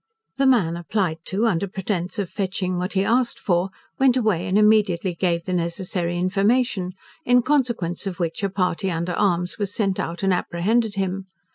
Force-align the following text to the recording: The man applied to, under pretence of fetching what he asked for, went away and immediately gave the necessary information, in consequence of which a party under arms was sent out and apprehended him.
The 0.37 0.47
man 0.47 0.77
applied 0.77 1.19
to, 1.25 1.45
under 1.45 1.67
pretence 1.67 2.17
of 2.17 2.27
fetching 2.27 2.79
what 2.79 2.93
he 2.93 3.03
asked 3.05 3.37
for, 3.37 3.69
went 3.99 4.17
away 4.17 4.47
and 4.47 4.57
immediately 4.57 5.13
gave 5.13 5.43
the 5.43 5.53
necessary 5.53 6.17
information, 6.17 6.93
in 7.23 7.43
consequence 7.43 8.07
of 8.07 8.19
which 8.19 8.41
a 8.41 8.49
party 8.49 8.89
under 8.89 9.13
arms 9.13 9.59
was 9.59 9.71
sent 9.75 9.99
out 9.99 10.23
and 10.23 10.33
apprehended 10.33 10.95
him. 10.95 11.27